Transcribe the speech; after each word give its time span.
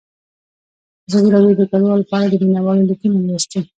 ازادي 1.07 1.29
راډیو 1.35 1.57
د 1.59 1.61
کډوال 1.71 2.01
په 2.09 2.13
اړه 2.21 2.29
د 2.39 2.43
مینه 2.49 2.61
والو 2.65 2.87
لیکونه 2.89 3.17
لوستي. 3.25 3.59